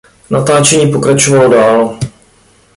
[0.29, 1.99] Natáčení poté pokračovalo dál.